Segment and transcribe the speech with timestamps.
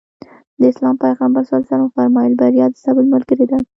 [0.59, 1.51] د اسلام پيغمبر ص
[1.83, 3.57] وفرمايل بريا د صبر ملګرې ده.